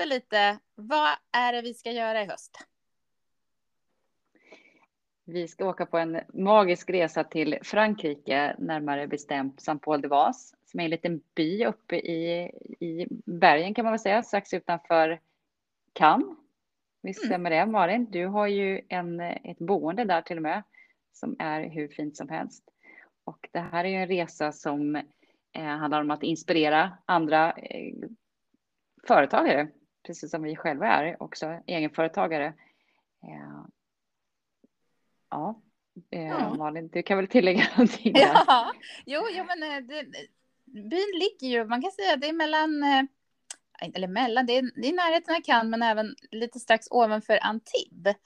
[0.00, 2.66] berätta lite, vad är det vi ska göra i höst?
[5.24, 10.90] Vi ska åka på en magisk resa till Frankrike, närmare bestämt Saint-Paul-de-Vaz, som är en
[10.90, 12.50] liten by uppe i,
[12.80, 15.20] i bergen kan man väl säga, strax utanför
[15.92, 16.36] Cannes.
[17.02, 17.28] Visst mm.
[17.28, 18.10] stämmer det, Malin?
[18.10, 20.62] Du har ju en, ett boende där till och med,
[21.12, 22.64] som är hur fint som helst.
[23.24, 24.96] Och det här är ju en resa som
[25.52, 27.94] eh, handlar om att inspirera andra eh,
[29.06, 29.68] företagare,
[30.06, 32.46] precis som vi själva är också egenföretagare.
[33.22, 33.64] Eh,
[35.30, 35.60] ja,
[36.10, 36.54] eh, ja.
[36.54, 38.12] Malin, du kan väl tillägga någonting?
[38.12, 38.20] Där?
[38.20, 38.72] Ja,
[39.06, 40.06] jo, jo men eh, det,
[40.64, 42.84] byn ligger ju, man kan säga det är mellan,
[43.94, 48.16] eller mellan, det är, det är närheten av Cannes men även lite strax ovanför Antibes.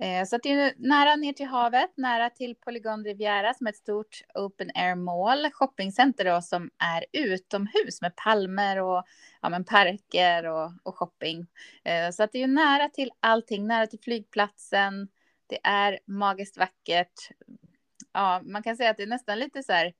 [0.00, 3.76] Eh, så det är nära ner till havet, nära till Polygon Riviera som är ett
[3.76, 9.04] stort open air mall, shoppingcenter då, som är utomhus med palmer och
[9.42, 11.46] ja, men parker och, och shopping.
[11.84, 15.08] Eh, så att det är nära till allting, nära till flygplatsen.
[15.46, 17.30] Det är magiskt vackert.
[18.12, 19.92] Ja, man kan säga att det är nästan lite så här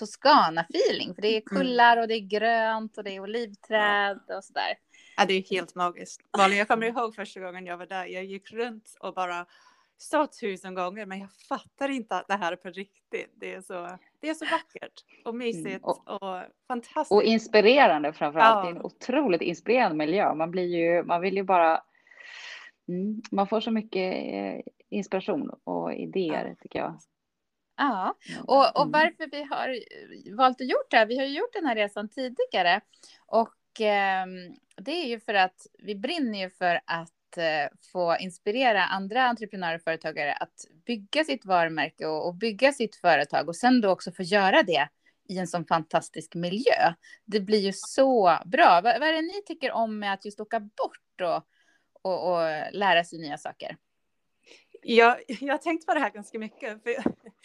[0.00, 1.60] Toscana-feeling, för det är mm.
[1.62, 4.74] kullar och det är grönt och det är olivträd och så där.
[5.16, 6.20] Ja, det är helt magiskt.
[6.38, 8.06] Malin, jag kommer ihåg första gången jag var där.
[8.06, 9.46] Jag gick runt och bara
[10.02, 13.32] sa tusen gånger, men jag fattar inte att det här är på riktigt.
[13.34, 17.12] Det är så, det är så vackert och mysigt mm, och, och, fantastiskt.
[17.12, 18.56] Och inspirerande framför allt.
[18.56, 18.70] Ja.
[18.70, 20.34] Det är en otroligt inspirerande miljö.
[20.34, 21.82] Man blir ju, man vill ju bara,
[22.88, 26.54] mm, man får så mycket eh, inspiration och idéer ja.
[26.62, 26.98] tycker jag.
[27.76, 28.14] Ja,
[28.46, 28.92] och, och mm.
[28.92, 29.78] varför vi har
[30.36, 32.80] valt att gjort det här, vi har ju gjort den här resan tidigare
[33.26, 34.26] och eh,
[34.76, 39.74] det är ju för att vi brinner ju för att eh, få inspirera andra entreprenörer
[39.74, 44.12] och företagare att bygga sitt varumärke och, och, bygga sitt företag och sen då också
[44.12, 44.88] få göra det
[45.28, 46.94] i en sån fantastisk miljö.
[47.24, 48.80] Det blir ju så bra.
[48.84, 51.46] Vad, vad är det ni tycker om med att just åka bort och,
[52.02, 52.42] och, och
[52.72, 53.76] lära sig nya saker?
[54.82, 56.82] Jag, jag har tänkt på det här ganska mycket.
[56.82, 56.94] För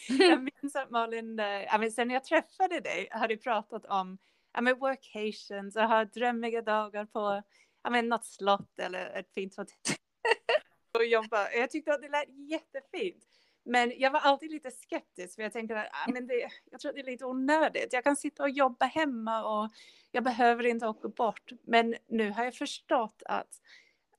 [0.29, 4.17] jag minns att Malin, äh, sen jag träffade dig, hade pratat om
[4.55, 7.43] ja, men workations och ha drömmiga dagar på
[7.83, 9.95] ja, men något slott eller ett fint hotell.
[10.97, 11.51] och jobba.
[11.51, 13.23] Jag tyckte att det lät jättefint.
[13.63, 16.89] Men jag var alltid lite skeptisk för jag tänkte att ah, men det, jag tror
[16.89, 17.93] att det är lite onödigt.
[17.93, 19.71] Jag kan sitta och jobba hemma och
[20.11, 21.51] jag behöver inte åka bort.
[21.63, 23.61] Men nu har jag förstått att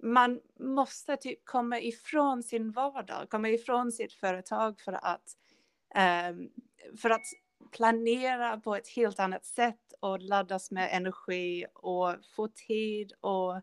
[0.03, 5.37] man måste typ komma ifrån sin vardag, komma ifrån sitt företag för att,
[6.31, 6.51] um,
[6.97, 7.27] för att
[7.73, 13.61] planera på ett helt annat sätt och laddas med energi och få tid och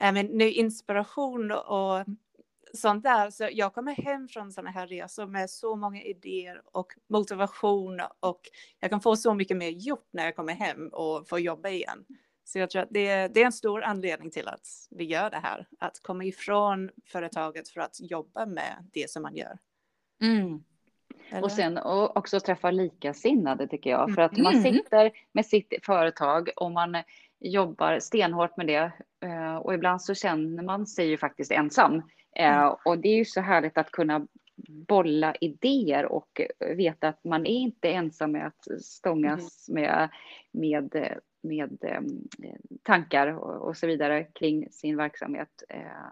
[0.00, 2.04] även ny inspiration och
[2.74, 3.30] sånt där.
[3.30, 8.40] Så jag kommer hem från sådana här resor med så många idéer och motivation och
[8.80, 12.04] jag kan få så mycket mer gjort när jag kommer hem och får jobba igen.
[12.44, 15.30] Så jag tror att det är, det är en stor anledning till att vi gör
[15.30, 19.58] det här, att komma ifrån företaget för att jobba med det som man gör.
[20.22, 20.64] Mm.
[21.30, 21.42] Eller?
[21.42, 21.78] Och sen
[22.14, 24.14] också träffa likasinnade tycker jag.
[24.14, 24.62] För att man mm.
[24.62, 26.96] sitter med sitt företag och man
[27.40, 28.92] jobbar stenhårt med det.
[29.20, 32.02] Eh, och ibland så känner man sig ju faktiskt ensam.
[32.36, 32.74] Eh, mm.
[32.84, 34.26] Och det är ju så härligt att kunna
[34.68, 36.40] bolla idéer och
[36.76, 39.82] veta att man är inte ensam med att stångas mm.
[39.82, 40.08] med,
[40.52, 42.02] med, med eh,
[42.82, 45.62] tankar och, så vidare kring sin verksamhet.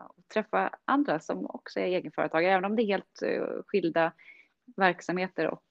[0.09, 3.23] Och träffa andra som också är egenföretagare, även om det är helt
[3.67, 4.13] skilda
[4.77, 5.65] verksamheter och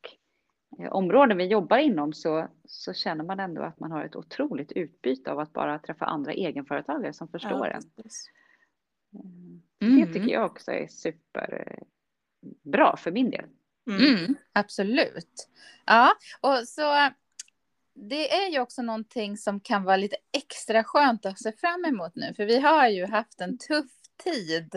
[0.80, 4.72] eh, områden vi jobbar inom så, så känner man ändå att man har ett otroligt
[4.72, 7.84] utbyte av att bara träffa andra egenföretagare som förstår ja, en.
[9.82, 10.00] Mm.
[10.00, 13.46] Det tycker jag också är superbra eh, för min del.
[13.90, 14.16] Mm.
[14.16, 15.50] Mm, absolut.
[15.86, 16.12] Ja,
[16.42, 17.12] och så
[17.96, 22.16] det är ju också någonting som kan vara lite extra skönt att se fram emot
[22.16, 23.92] nu, för vi har ju haft en tuff
[24.24, 24.76] tid.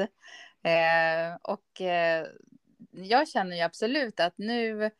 [0.62, 2.26] Eh, och eh,
[2.90, 4.90] jag känner ju absolut att nu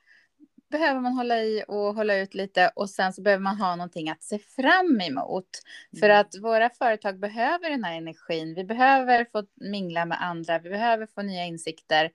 [0.71, 4.11] behöver man hålla i och hålla ut lite och sen så behöver man ha någonting
[4.11, 5.49] att se fram emot.
[5.93, 6.01] Mm.
[6.01, 8.55] För att våra företag behöver den här energin.
[8.55, 10.59] Vi behöver få mingla med andra.
[10.59, 12.11] Vi behöver få nya insikter.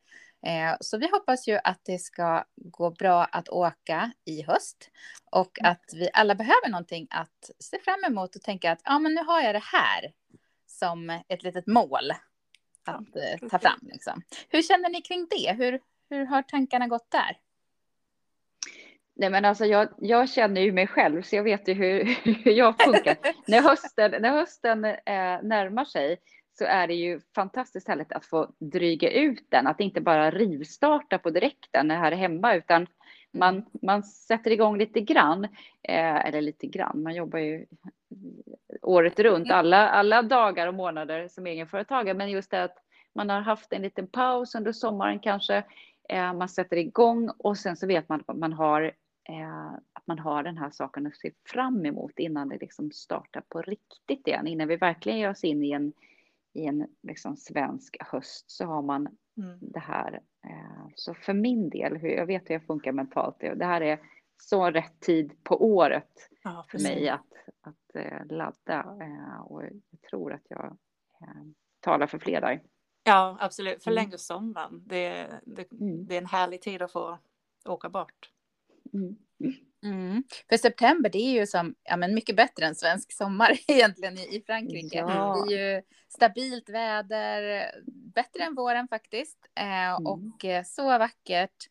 [0.45, 4.89] Eh, så vi hoppas ju att det ska gå bra att åka i höst
[5.31, 5.71] och mm.
[5.71, 9.23] att vi alla behöver någonting att se fram emot och tänka att ja, men nu
[9.23, 10.13] har jag det här
[10.67, 12.11] som ett litet mål
[12.87, 13.79] att eh, ta fram.
[13.81, 14.21] Liksom.
[14.49, 15.53] Hur känner ni kring det?
[15.53, 17.37] Hur, hur har tankarna gått där?
[19.15, 22.03] Nej, men alltså jag, jag känner ju mig själv, så jag vet ju hur,
[22.43, 23.17] hur jag funkar.
[23.47, 26.17] när hösten, när hösten eh, närmar sig
[26.57, 31.17] så är det ju fantastiskt härligt att få dryga ut den, att inte bara rivstarta
[31.17, 32.87] på direkten här hemma, utan
[33.33, 33.65] man, mm.
[33.81, 35.43] man sätter igång lite grann,
[35.83, 37.65] eh, eller lite grann, man jobbar ju
[38.81, 39.57] året runt, mm.
[39.57, 42.17] alla, alla dagar och månader som egenföretagare.
[42.17, 42.77] Men just det att
[43.15, 45.63] man har haft en liten paus under sommaren kanske.
[46.09, 48.83] Eh, man sätter igång och sen så vet man att man har
[49.29, 53.43] eh, att man har den här saken att se fram emot innan det liksom startar
[53.49, 54.47] på riktigt igen.
[54.47, 55.93] Innan vi verkligen ger oss in i en,
[56.53, 59.07] i en liksom svensk höst så har man
[59.37, 59.57] mm.
[59.61, 60.19] det här.
[60.43, 63.99] Eh, så för min del, hur, jag vet hur jag funkar mentalt, det här är
[64.37, 68.97] så rätt tid på året ja, för mig att, att uh, ladda.
[69.01, 70.77] Uh, och jag tror att jag
[71.79, 72.61] talar för fler där.
[73.03, 73.83] Ja, absolut.
[73.83, 74.17] Förlängd mm.
[74.17, 74.83] sommaren.
[74.85, 76.05] Det, det, mm.
[76.05, 77.17] det är en härlig tid att få
[77.65, 78.31] åka bort.
[78.93, 79.15] Mm.
[79.83, 80.23] Mm.
[80.49, 84.35] För september det är ju som, ja, men mycket bättre än svensk sommar egentligen i,
[84.35, 84.97] i Frankrike.
[84.97, 85.45] Ja.
[85.49, 87.65] Det är ju stabilt väder,
[88.15, 89.37] bättre än våren faktiskt.
[89.55, 90.05] Eh, mm.
[90.05, 91.69] Och eh, så vackert.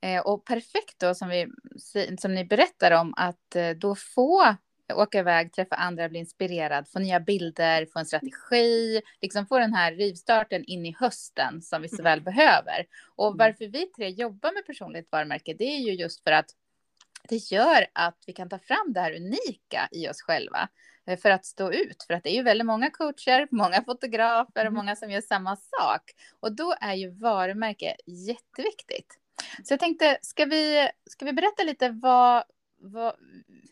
[0.00, 1.46] Eh, och perfekt då som, vi,
[2.18, 4.56] som ni berättar om att eh, då få
[4.94, 9.74] åka iväg, träffa andra, bli inspirerad, få nya bilder, få en strategi, liksom få den
[9.74, 12.86] här rivstarten in i hösten som vi så väl behöver.
[13.16, 13.38] Och mm.
[13.38, 16.50] varför vi tre jobbar med personligt varumärke, det är ju just för att
[17.28, 20.68] det gör att vi kan ta fram det här unika i oss själva
[21.06, 22.04] eh, för att stå ut.
[22.06, 24.74] För att det är ju väldigt många coacher, många fotografer och mm.
[24.74, 26.02] många som gör samma sak.
[26.40, 29.18] Och då är ju varumärke jätteviktigt.
[29.64, 32.44] Så jag tänkte, ska vi, ska vi berätta lite vad,
[32.80, 33.14] vad,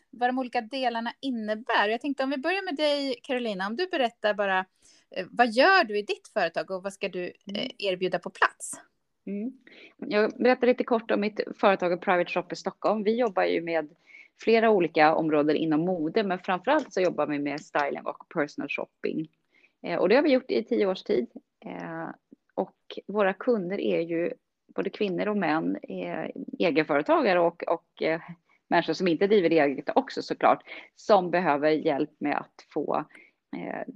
[0.09, 1.89] vad de olika delarna innebär?
[1.89, 4.65] Jag tänkte om vi börjar med dig, Carolina, om du berättar bara
[5.15, 7.61] eh, vad gör du i ditt företag och vad ska du mm.
[7.61, 8.73] eh, erbjuda på plats?
[9.27, 9.51] Mm.
[9.97, 13.03] Jag berättar lite kort om mitt företag Private Shop i Stockholm.
[13.03, 13.95] Vi jobbar ju med
[14.43, 18.69] flera olika områden inom mode, men framför allt så jobbar vi med styling och personal
[18.69, 19.27] shopping.
[19.83, 21.27] Eh, och det har vi gjort i tio års tid.
[21.65, 22.09] Eh,
[22.53, 22.77] och
[23.07, 24.33] våra kunder är ju
[24.75, 26.29] både kvinnor och män, eh,
[26.59, 28.21] egenföretagare och, och eh,
[28.67, 30.63] människor som inte driver eget också såklart,
[30.95, 33.05] som behöver hjälp med att få
[33.57, 33.93] eh,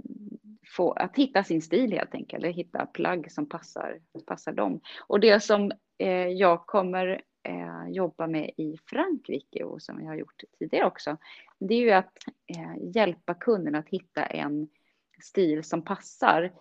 [0.77, 4.81] få, att hitta sin stil helt enkelt, eller hitta plagg som passar, passar dem.
[5.07, 10.15] Och det som eh, jag kommer eh, jobba med i Frankrike och som jag har
[10.15, 11.17] gjort tidigare också,
[11.59, 12.17] det är ju att
[12.55, 14.67] eh, hjälpa kunderna att hitta en
[15.23, 16.51] stil som passar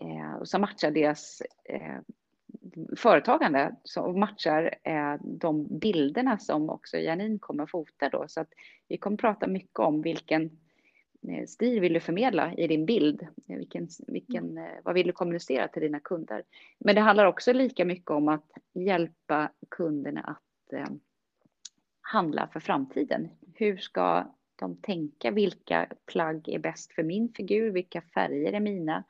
[0.00, 1.98] eh, och som matchar deras eh,
[2.96, 8.24] företagande som matchar eh, de bilderna som också Janine kommer att fota då.
[8.28, 8.48] Så att
[8.88, 10.50] vi kommer prata mycket om vilken
[11.48, 13.22] stil vill du förmedla i din bild?
[13.22, 14.64] Eh, vilken, vilken, mm.
[14.64, 16.42] eh, vad vill du kommunicera till dina kunder?
[16.78, 20.88] Men det handlar också lika mycket om att hjälpa kunderna att eh,
[22.00, 23.28] handla för framtiden.
[23.54, 25.30] Hur ska de tänka?
[25.30, 27.70] Vilka plagg är bäst för min figur?
[27.70, 29.04] Vilka färger är mina?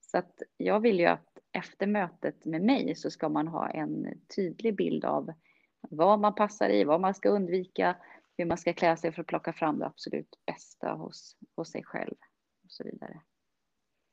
[0.00, 4.06] Så att jag vill ju att efter mötet med mig så ska man ha en
[4.36, 5.32] tydlig bild av
[5.80, 7.96] vad man passar i, vad man ska undvika,
[8.40, 11.84] hur man ska klä sig för att plocka fram det absolut bästa hos, hos sig
[11.84, 12.14] själv
[12.64, 13.20] och så vidare.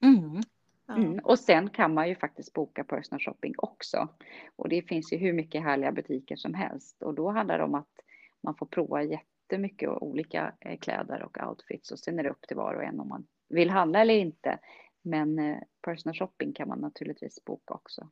[0.04, 0.42] Mm.
[0.90, 1.20] Mm.
[1.20, 4.08] Och sen kan man ju faktiskt boka personal shopping också.
[4.56, 7.04] Och det finns ju hur mycket härliga butiker som helst.
[7.04, 8.00] Och då handlar det om att
[8.42, 11.92] man får prova jättemycket olika eh, kläder och outfits.
[11.92, 14.60] Och sen är det upp till var och en om man vill handla eller inte.
[15.02, 18.10] Men eh, personal shopping kan man naturligtvis boka också.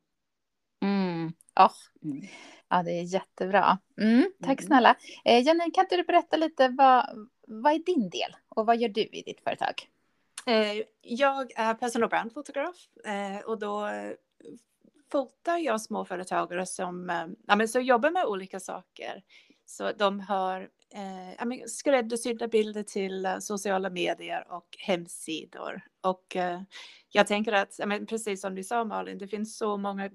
[0.81, 1.33] Mm.
[1.59, 1.71] Oh.
[2.03, 2.21] Mm.
[2.69, 3.77] Ja, det är jättebra.
[4.01, 4.67] Mm, tack mm.
[4.67, 4.95] snälla.
[5.25, 8.89] Eh, Janine, kan inte du berätta lite vad, vad är din del och vad gör
[8.89, 9.89] du i ditt företag?
[10.45, 12.75] Eh, jag är personal brandfotograf
[13.05, 13.89] eh, och då
[15.11, 19.23] fotar jag småföretagare som eh, ja, men så jobbar med olika saker.
[19.65, 20.61] Så de har
[20.93, 25.81] eh, men skräddarsydda bilder till uh, sociala medier och hemsidor.
[26.01, 26.61] Och uh,
[27.09, 30.09] jag tänker att, ja, men precis som du sa Malin, det finns så många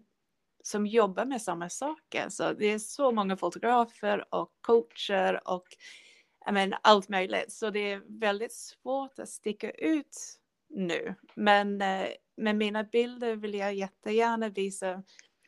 [0.62, 2.28] som jobbar med samma saker.
[2.28, 5.66] Så det är så många fotografer och coacher och
[6.50, 7.52] men, allt möjligt.
[7.52, 10.38] Så det är väldigt svårt att sticka ut
[10.68, 11.14] nu.
[11.34, 14.90] Men eh, med mina bilder vill jag jättegärna visa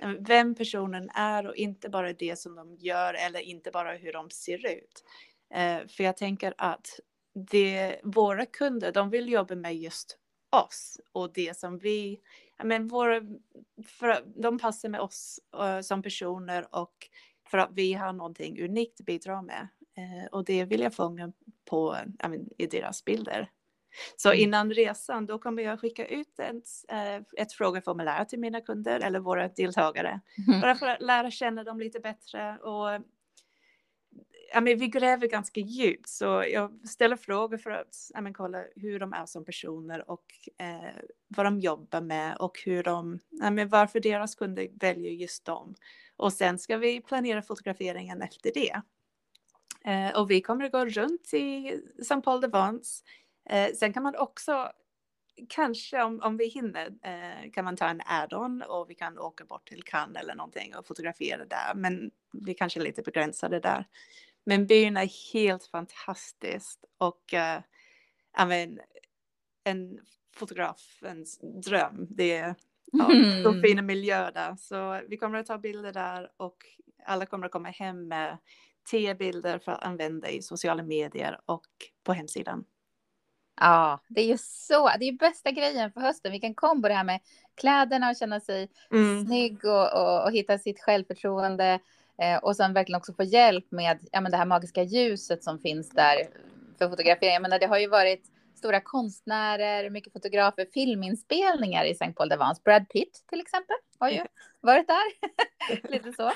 [0.00, 4.12] eh, vem personen är och inte bara det som de gör eller inte bara hur
[4.12, 5.04] de ser ut.
[5.54, 7.00] Eh, för jag tänker att
[7.50, 10.18] det, våra kunder, de vill jobba med just
[10.50, 12.20] oss och det som vi
[12.64, 13.22] men vår,
[13.84, 16.94] för, de passar med oss uh, som personer och
[17.50, 19.68] för att vi har någonting unikt att bidra med.
[19.98, 21.32] Uh, och det vill jag fånga
[21.70, 23.50] på, I mean, i deras bilder.
[24.16, 24.40] Så mm.
[24.40, 29.20] innan resan då kommer jag skicka ut ett, uh, ett frågeformulär till mina kunder eller
[29.20, 30.20] våra deltagare.
[30.48, 30.60] Mm.
[30.60, 33.04] Bara för att lära känna dem lite bättre och
[34.52, 38.64] ja, men vi gräver ganska djupt så jag ställer frågor för att ja, men, kolla
[38.76, 40.24] hur de är som personer och
[40.58, 45.44] eh, vad de jobbar med och hur de, ja, men, varför deras kunder väljer just
[45.44, 45.74] dem.
[46.16, 48.82] Och sen ska vi planera fotograferingen efter det.
[49.84, 52.20] Eh, och vi kommer att gå runt i St.
[52.20, 53.02] Paul de Vence
[53.50, 54.72] Eh, sen kan man också,
[55.48, 59.44] kanske om, om vi hinner, eh, kan man ta en add-on och vi kan åka
[59.44, 61.74] bort till Cannes eller någonting och fotografera där.
[61.74, 63.86] Men vi kanske är lite begränsade där.
[64.44, 67.60] Men byn är helt fantastiskt och äh,
[68.46, 68.80] men,
[69.64, 69.98] en
[70.36, 72.06] fotografens dröm.
[72.10, 72.54] Det är
[72.92, 73.06] ja,
[73.42, 73.62] så mm.
[73.62, 74.56] fina miljöer där.
[74.56, 76.56] Så vi kommer att ta bilder där och
[77.04, 78.38] alla kommer att komma hem med
[78.90, 81.66] tio bilder för att använda i sociala medier och
[82.04, 82.64] på hemsidan.
[83.60, 84.90] Ja, det är ju så.
[84.98, 86.32] Det är bästa grejen för hösten.
[86.32, 87.20] Vilken kombo det här med
[87.54, 89.26] kläderna och känna sig mm.
[89.26, 91.80] snygg och, och, och, hitta sitt självförtroende.
[92.22, 95.58] Eh, och sen verkligen också få hjälp med ja, men det här magiska ljuset som
[95.58, 96.16] finns där
[96.78, 97.32] för fotografering.
[97.32, 102.12] Jag menar, det har ju varit stora konstnärer, mycket fotografer, filminspelningar i St.
[102.12, 102.62] Paul de Vence.
[102.64, 104.24] Brad Pitt till exempel har ju
[104.60, 105.02] varit där.
[105.90, 106.32] Lite så.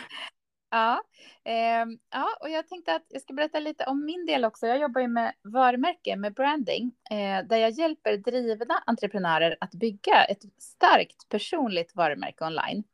[0.71, 1.03] Ja,
[1.45, 4.67] eh, ja, och jag tänkte att jag ska berätta lite om min del också.
[4.67, 10.25] Jag jobbar ju med varumärke, med branding, eh, där jag hjälper drivna entreprenörer att bygga
[10.25, 12.85] ett starkt personligt varumärke online.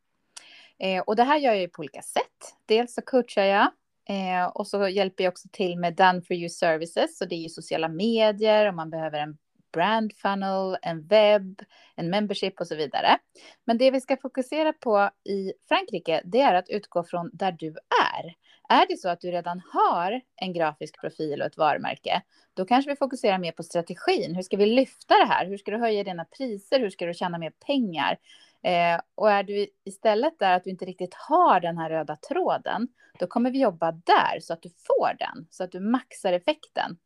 [0.83, 2.55] Eh, och det här gör jag ju på olika sätt.
[2.65, 3.71] Dels så coachar jag
[4.09, 7.17] eh, och så hjälper jag också till med done for you services.
[7.17, 9.37] Så det är ju sociala medier om man behöver en
[9.73, 11.61] brand funnel, en webb,
[11.95, 13.17] en membership och så vidare.
[13.65, 17.67] Men det vi ska fokusera på i Frankrike, det är att utgå från där du
[18.13, 18.35] är.
[18.69, 22.21] Är det så att du redan har en grafisk profil och ett varumärke,
[22.53, 24.35] då kanske vi fokuserar mer på strategin.
[24.35, 25.45] Hur ska vi lyfta det här?
[25.45, 26.79] Hur ska du höja dina priser?
[26.79, 28.17] Hur ska du tjäna mer pengar?
[28.63, 32.87] Eh, och är du istället där att du inte riktigt har den här röda tråden,
[33.19, 36.97] då kommer vi jobba där så att du får den, så att du maxar effekten.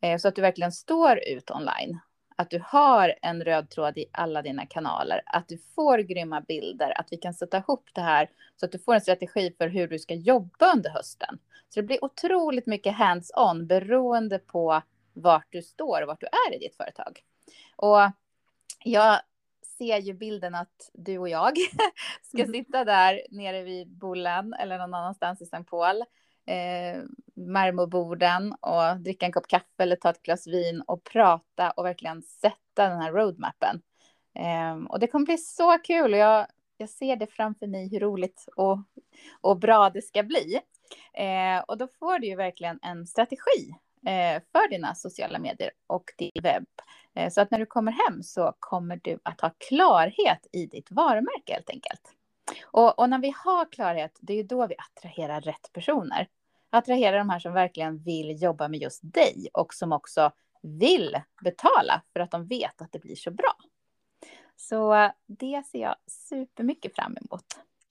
[0.00, 1.98] Eh, så att du verkligen står ut online.
[2.36, 7.00] Att du har en röd tråd i alla dina kanaler, att du får grymma bilder,
[7.00, 9.88] att vi kan sätta ihop det här så att du får en strategi för hur
[9.88, 11.38] du ska jobba under hösten.
[11.68, 14.82] Så det blir otroligt mycket hands-on beroende på
[15.12, 17.20] vart du står och vart du är i ditt företag.
[17.76, 18.00] Och
[18.84, 19.20] jag
[19.78, 21.56] ser ju bilden att du och jag
[22.22, 22.52] ska mm.
[22.52, 25.64] sitta där nere vid Bullen eller någon annanstans i St.
[25.64, 26.04] Paul.
[26.46, 27.02] Eh,
[27.36, 32.22] marmorborden och dricka en kopp kaffe eller ta ett glas vin och prata och verkligen
[32.22, 33.82] sätta den här roadmappen.
[34.34, 36.46] Eh, och det kommer bli så kul och jag,
[36.76, 38.78] jag ser det framför mig hur roligt och,
[39.40, 40.60] och bra det ska bli.
[41.14, 43.74] Eh, och då får du ju verkligen en strategi
[44.06, 46.66] eh, för dina sociala medier och din webb.
[47.14, 50.90] Eh, så att när du kommer hem så kommer du att ha klarhet i ditt
[50.90, 52.02] varumärke helt enkelt.
[52.64, 56.28] Och, och, när vi har klarhet, det är ju då vi attraherar rätt personer.
[56.70, 60.32] Attraherar de här som verkligen vill jobba med just dig och som också
[60.62, 63.54] vill betala för att de vet att det blir så bra.
[64.56, 67.44] Så eh, det ser jag supermycket fram emot.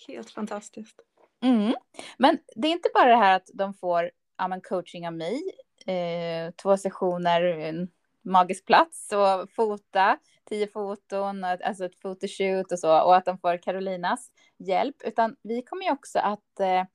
[0.08, 1.00] Helt fantastiskt.
[1.42, 1.76] Mm.
[2.18, 5.42] Men det är inte bara det här att de får ja, coaching av mig,
[5.86, 7.88] eh, två sessioner,
[8.22, 13.58] magisk plats och fota tio foton, alltså ett photoshoot och så och att de får
[13.58, 16.86] Carolinas hjälp, utan vi kommer ju också att, eh,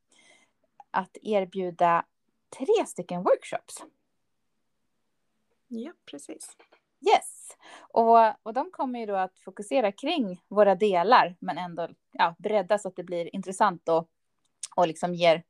[0.91, 2.05] att erbjuda
[2.59, 3.85] tre stycken workshops.
[5.69, 6.57] Ja, precis.
[7.07, 12.35] Yes, och, och de kommer ju då att fokusera kring våra delar, men ändå ja,
[12.39, 14.09] bredda så att det blir intressant och,
[14.77, 15.43] och liksom ger,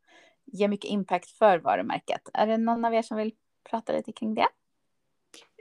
[0.44, 2.28] ger mycket impact för varumärket.
[2.34, 3.34] Är det någon av er som vill
[3.70, 4.48] prata lite kring det?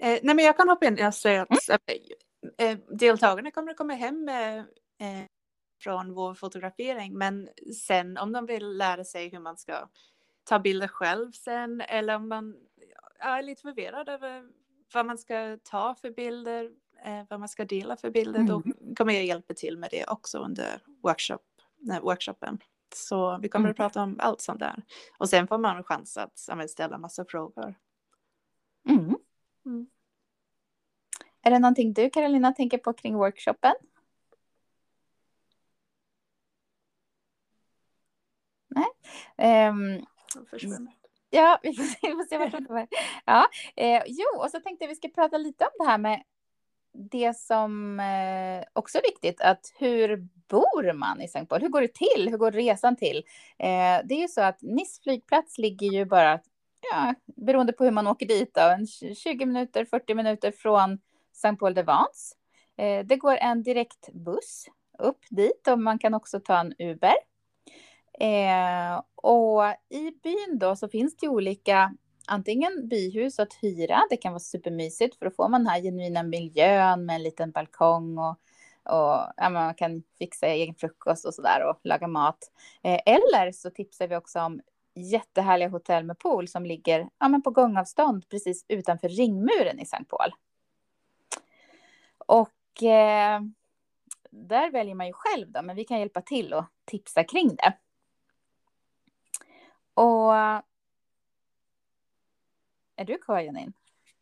[0.02, 0.98] Eh, nej, men jag kan hoppa in.
[0.98, 1.60] Jag säger att mm.
[2.58, 4.60] Eh, deltagarna kommer att komma hem med,
[5.00, 5.26] eh,
[5.82, 7.50] från vår fotografering, men
[7.88, 9.90] sen om de vill lära sig hur man ska
[10.44, 12.56] ta bilder själv sen eller om man
[13.20, 14.50] är lite förvirrad över
[14.94, 16.72] vad man ska ta för bilder,
[17.06, 18.48] eh, vad man ska dela för bilder, mm.
[18.48, 18.64] då
[18.96, 21.44] kommer jag hjälpa till med det också under workshop,
[21.80, 22.60] nej, workshopen.
[22.96, 23.72] Så vi kommer mm.
[23.72, 24.84] att prata om allt sånt där.
[25.18, 27.76] Och sen får man en chans att ställa massa frågor.
[28.90, 29.88] Mm.
[31.48, 33.74] Är det någonting du, Carolina, tänker på kring workshopen?
[38.68, 39.68] Nej.
[39.70, 40.06] Um,
[41.30, 42.88] ja, vi får se, vi får se vart det var.
[43.26, 46.24] Ja, eh, jo, och så tänkte jag vi ska prata lite om det här med
[46.94, 51.46] det som eh, också är viktigt, att hur bor man i St.
[51.46, 51.62] Paul?
[51.62, 52.30] Hur går det till?
[52.30, 53.18] Hur går resan till?
[53.58, 56.40] Eh, det är ju så att Nice flygplats ligger ju bara
[56.92, 61.00] ja, beroende på hur man åker dit, då, en 20 minuter, 40 minuter från
[61.38, 62.36] Saint Paul de Vence.
[63.06, 64.66] Det går en direktbuss
[65.00, 67.16] upp dit och man kan också ta en Uber.
[68.20, 71.94] Eh, och i byn då så finns det olika,
[72.28, 76.24] antingen byhus att hyra, det kan vara supermysigt för då får man den här genuina
[76.24, 78.40] miljön med en liten balkong och,
[78.84, 82.52] och ja, man kan fixa egen frukost och sådär och laga mat.
[82.84, 84.62] Eh, eller så tipsar vi också om
[84.96, 90.10] jättehärliga hotell med pool som ligger ja, men på gångavstånd precis utanför ringmuren i Sankt
[90.10, 90.32] Paul.
[92.28, 93.42] Och eh,
[94.30, 97.78] där väljer man ju själv då, men vi kan hjälpa till och tipsa kring det.
[99.94, 100.34] Och
[102.96, 103.74] är du kvar Janine?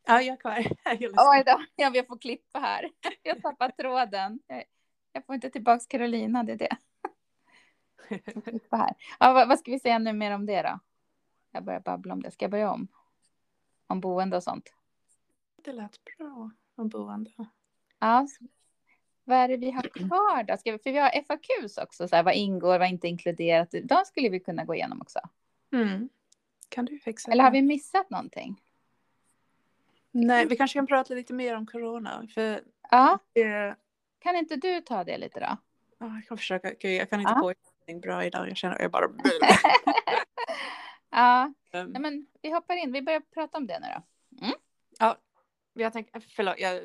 [0.06, 0.58] Ja, jag är kvar.
[1.36, 2.92] Oj då, jag vill få klippa här.
[3.24, 4.40] Jag tappar tråden.
[5.12, 6.78] Jag får inte tillbaka Carolina, det är det.
[8.44, 8.94] Klippa här.
[9.20, 10.80] Ja, vad, vad ska vi säga nu mer om det då?
[11.52, 12.32] Jag börjar babbla om det.
[12.32, 12.88] Ska jag börja om?
[13.88, 14.74] Om boende och sånt?
[15.56, 17.32] Det lät bra om boende.
[18.00, 18.28] Ja.
[19.24, 20.58] Vad är det vi har kvar då?
[20.66, 23.76] Vi, för vi har FAQs också, så här, vad ingår, vad inte inkluderat.
[23.84, 25.20] De skulle vi kunna gå igenom också.
[25.74, 26.10] Mm.
[26.70, 28.62] Kan du fixa Eller har vi missat någonting?
[30.12, 32.28] Nej, vi kanske kan prata lite mer om corona.
[32.34, 32.62] För
[32.92, 33.76] Ja, det,
[34.20, 35.58] kan inte du ta det lite då?
[35.98, 36.74] ja, jag kan försöka.
[36.80, 37.40] Gud, jag kan inte Ja.
[37.42, 38.50] få någonting bra idag.
[38.50, 39.06] Jag känner jag bara...
[41.10, 42.92] ja, Um, nej, men vi hoppar in.
[42.92, 44.48] Vi börjar prata om det nu då.
[45.00, 45.18] ja,
[45.74, 46.82] jag tänker, förlåt, jag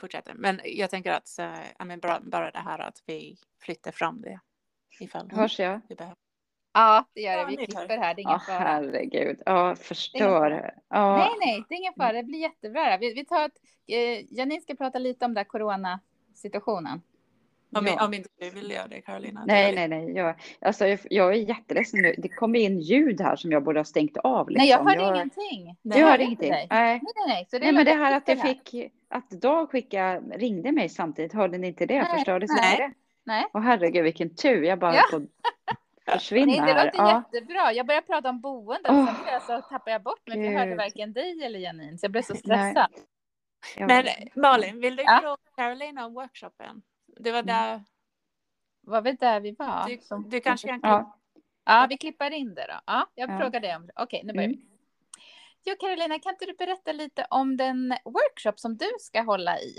[0.00, 0.34] fortsätter.
[0.34, 1.38] Men jag tänker att
[1.84, 4.40] men bara, bara det här att vi flyttar fram det.
[5.00, 5.80] Ifall Hörs jag?
[5.88, 6.16] vi behöver.
[6.72, 7.44] Ja, det gör det.
[7.46, 8.14] Vi klipper här.
[8.14, 8.58] Det är ingen Ja, fara.
[8.58, 9.42] herregud.
[9.46, 10.74] Ja, förstör.
[10.88, 12.12] Ja, Nej, nej, det är ingen fara.
[12.12, 12.96] Det blir jättebra.
[12.96, 17.02] Vi, vi tar ett, eh, Janine ska prata lite om den här coronasituationen.
[17.76, 17.92] Om, Ja.
[17.98, 18.04] ja.
[18.06, 19.40] om inte du vill göra det Carolina.
[19.40, 20.12] Det Nej, nej, nej.
[20.12, 22.14] Jag, alltså, jag, jag är jätteledsen nu.
[22.18, 24.48] Det kommer in ljud här som jag borde ha stängt av.
[24.50, 24.62] Liksom.
[24.62, 25.76] Nej, jag hörde jag, ingenting.
[25.82, 26.50] Du hörde ingenting?
[26.50, 26.66] Nej.
[26.70, 27.46] Nej, nej, nej.
[27.50, 28.74] Så det Nej, men det här att jag fick,
[29.08, 32.02] att Dag skicka, ringde mig samtidigt, hörde ni inte det?
[32.02, 32.70] Nej, Förstördes nej.
[32.72, 32.92] inte det?
[33.24, 33.46] Nej.
[33.52, 35.02] Åh herregud vilken tur, jag bara Ja.
[35.10, 35.26] på
[36.12, 36.84] försvinna Nej, det här.
[36.84, 37.22] låter Ja.
[37.32, 37.72] jättebra.
[37.72, 40.36] Jag började prata om blev jag så tappade jag bort mig.
[40.36, 42.90] för Jag hörde varken dig eller Janine, så jag blev så stressad.
[43.76, 43.86] Ja.
[43.86, 45.18] Men Malin, vill du Ja.
[45.22, 46.82] fråga Carolina om workshopen?
[47.22, 47.80] Det var där.
[48.80, 49.88] Var vi där vi var?
[49.88, 51.16] Du, Som- du kanske kan Ja.
[51.64, 52.80] Ja, vi klippar in det då.
[52.86, 53.38] Ja, jag Ja.
[53.38, 53.92] frågar dig om det.
[53.96, 54.58] Okej, nu börjar Mm.
[54.60, 54.66] vi.
[55.64, 59.74] Jo, Carolina, kan inte du berätta lite om den workshop som du ska hålla i?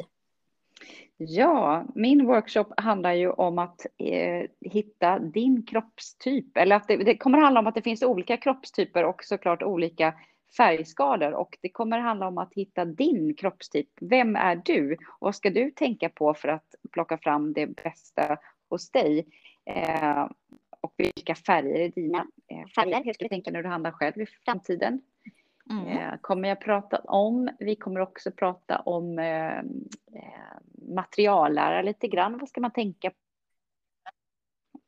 [1.18, 6.58] Ja, min workshop handlar ju om att eh, hitta din kroppstyp.
[6.58, 10.14] Eller att det, det kommer handla om att det finns olika kroppstyper och såklart olika
[10.58, 11.34] färgskador.
[11.34, 13.90] Och det kommer handla om att hitta din kroppstyp.
[14.02, 14.94] Vem är du?
[14.94, 18.38] Och vad ska du tänka på för att plocka fram det bästa
[18.70, 19.28] hos dig?
[19.66, 20.28] Eh,
[20.82, 23.04] och vilka färger är dina eh, färger?
[23.04, 25.02] Hur ska du tänka när du handlar själv i framtiden?
[25.70, 25.88] Mm.
[25.88, 27.50] Eh, kommer jag prata om.
[27.60, 29.64] Vi kommer också prata om eh, eh,
[30.96, 32.38] materiallära lite grann.
[32.38, 33.16] Vad ska man tänka på?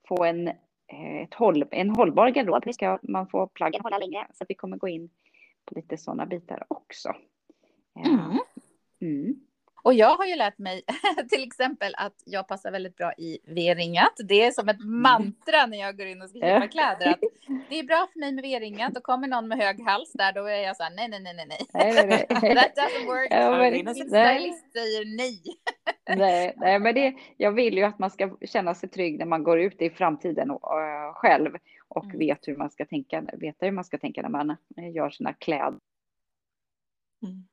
[0.07, 2.65] Få en, eh, ett håll, en hållbar garderob.
[2.65, 4.27] Hur ska man få plaggen hålla längre?
[4.33, 5.09] Så vi kommer gå in
[5.71, 7.09] lite sådana bitar också.
[7.99, 8.37] Eh, Mm.
[9.01, 9.35] mm.
[9.85, 10.81] Och jag har ju lärt mig
[11.31, 14.13] till exempel att jag passar väldigt bra i V-ringat.
[14.29, 17.09] Det är som ett mantra när jag går in och ska köpa kläder.
[17.09, 17.19] Att
[17.69, 18.97] det är bra för mig med V-ringat.
[18.97, 21.33] Och kommer någon med hög hals där, då är jag så här, nej, nej, nej,
[21.35, 21.65] nej, nej.
[22.55, 23.27] That doesn't work.
[23.31, 24.37] Ja, men- Min nej.
[24.39, 25.41] stylist säger nej.
[26.17, 29.43] Nej, nej, men det, jag vill ju att man ska känna sig trygg när man
[29.43, 31.51] går ut i framtiden och, eh, själv
[31.95, 32.19] och Mm.
[32.19, 35.33] vet hur man ska tänka, veta hur man ska tänka när man eh, gör sina
[35.33, 35.79] kläder.
[37.23, 37.47] Mm.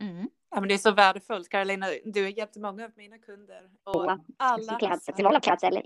[0.00, 0.28] Mm.
[0.50, 1.48] Ja, men det är så värdefullt.
[1.48, 3.70] Carolina, du har hjälpt många av mina kunder.
[3.84, 4.78] Och alla
[5.40, 5.82] klädsel.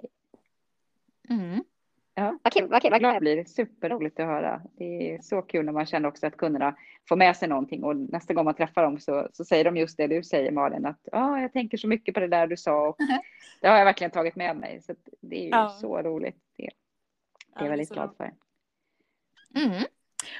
[1.28, 1.64] Mm.
[2.14, 3.44] Ja, vad kul, vad kul, vad glad jag blir.
[3.44, 4.62] Superroligt att höra.
[4.74, 6.76] Det är så kul när man känner också att kunderna
[7.08, 9.96] får med sig någonting och nästa gång man träffar dem så, så säger de just
[9.96, 12.88] det du säger Malin att ah, jag tänker så mycket på det där du sa
[12.88, 12.96] och
[13.60, 15.68] det har jag verkligen tagit med mig så det är ju Ja.
[15.68, 16.36] så roligt.
[16.56, 16.70] Det,
[17.54, 18.34] det är jag väldigt glad för.
[19.54, 19.84] Mm.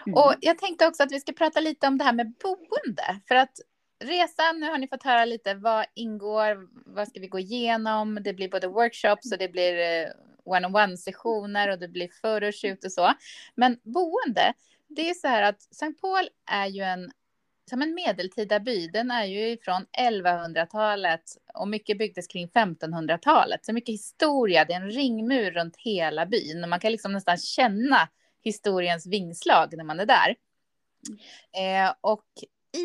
[0.06, 0.14] Mm.
[0.14, 3.20] Och jag tänkte också att vi ska prata lite om det här med boende.
[3.28, 3.60] För att
[4.04, 8.18] resan, nu har ni fått höra lite vad ingår, vad ska vi gå igenom.
[8.22, 10.08] Det blir både workshops och det blir eh,
[10.44, 13.12] one-on-one sessioner och det blir photoshoot och så.
[13.54, 14.52] Men boende,
[14.88, 17.12] det är så här att Sankt Paul är ju en
[17.70, 18.86] som en medeltida by.
[18.86, 21.22] Den är ju från 1100-talet
[21.54, 23.66] och mycket byggdes kring 1500-talet.
[23.66, 27.36] Så mycket historia, det är en ringmur runt hela byn och man kan liksom nästan
[27.36, 28.08] känna
[28.42, 30.36] historiens vingslag när man är där.
[31.56, 32.26] Eh, och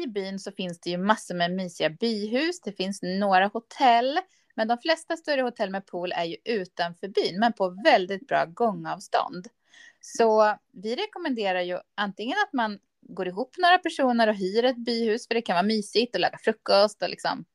[0.04, 2.62] i byn så finns det ju massor med mysiga byhus.
[2.62, 4.20] Det finns några hotell,
[4.56, 8.46] men de flesta större hotell med pool är ju utanför byn, men på väldigt bra
[8.46, 9.48] gångavstånd.
[10.02, 15.28] Så vi rekommenderar ju antingen att man går ihop några personer och hyr ett byhus,
[15.28, 17.46] för det kan vara mysigt att laga frukost och liksom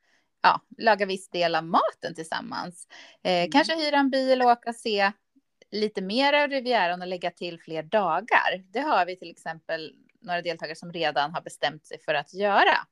[0.43, 2.89] ja, laga viss del av maten tillsammans.
[3.23, 5.13] Eh, Kanske hyra en bil och åka och se
[5.71, 8.65] lite mer av Rivieran och lägga till fler dagar.
[8.73, 12.87] Det har vi till exempel några deltagare som redan har bestämt sig för att göra.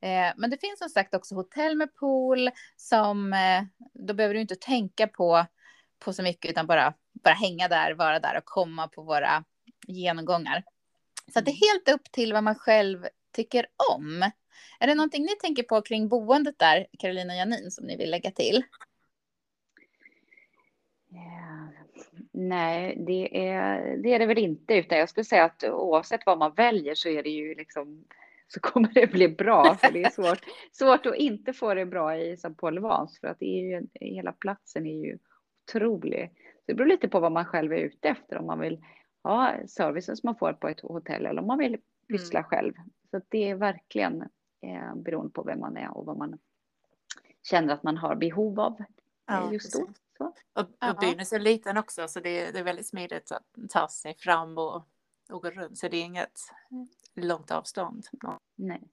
[0.00, 3.62] Eh, men det finns som sagt också hotell med pool som eh,
[3.92, 5.46] då behöver du inte tänka på,
[6.04, 9.44] på så mycket utan bara, bara hänga där, vara där och komma på våra
[9.86, 10.64] genomgångar.
[11.32, 14.30] Så det är helt upp till vad man själv tycker om.
[14.80, 18.10] Är det någonting ni tänker på kring boendet där, Carolina och Janin, som ni vill
[18.10, 18.62] lägga till?
[21.12, 21.68] Yeah.
[22.32, 26.38] Nej, det är, det är det väl inte, utan jag skulle säga att oavsett vad
[26.38, 28.04] man väljer så är det ju liksom
[28.48, 29.74] så kommer det bli bra.
[29.74, 32.50] För det är svårt, svårt att inte få det bra i St.
[32.50, 35.18] Paul Vans för att det är ju, hela platsen är ju
[35.68, 36.30] otrolig.
[36.36, 38.84] Så det beror lite på vad man själv är ute efter, om man vill
[39.24, 42.48] ha servicen som man får på ett hotell eller om man vill pyssla mm.
[42.48, 42.74] själv.
[43.10, 44.22] Så det är verkligen
[44.60, 46.38] eh, beroende på vem man är och vad man
[47.42, 48.84] känner att man har behov av
[49.26, 49.88] ja, just då.
[50.18, 50.32] Så.
[50.52, 53.88] Och, och byn är så liten också så det, det, är väldigt smidigt att ta
[53.88, 54.82] sig fram och,
[55.30, 55.78] och gå runt.
[55.78, 56.40] Så det är inget
[57.14, 58.06] långt avstånd.
[58.54, 58.88] Nej.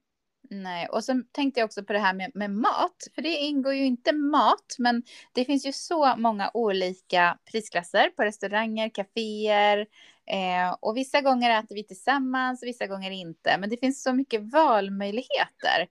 [0.53, 3.73] Nej, och så tänkte jag också på det här med, med, mat, för det ingår
[3.73, 9.87] ju inte mat, men det finns ju så många olika prisklasser på restauranger, kaféer
[10.25, 14.53] eh, och vissa gånger äter vi tillsammans, vissa gånger inte, men det finns så mycket
[14.53, 15.87] valmöjligheter.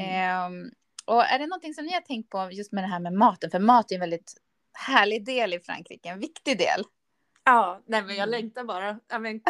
[0.00, 0.64] Mm.
[0.64, 0.70] Eh,
[1.04, 3.50] och är det någonting som ni har tänkt på just med det här med maten,
[3.50, 4.34] för mat är en väldigt
[4.72, 6.84] härlig del i Frankrike, en viktig del.
[7.44, 8.30] Ja, nej men jag mm.
[8.30, 9.00] längtar bara.
[9.08, 9.40] Jag men,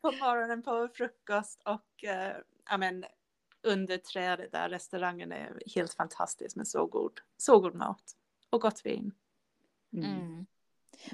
[0.00, 2.32] på morgonen på frukost och äh,
[2.70, 3.04] jag men,
[3.62, 8.02] under trädet där restaurangen är helt fantastisk med så god, så god mat
[8.50, 9.12] och gott vin.
[9.92, 10.10] Mm.
[10.10, 10.46] mm.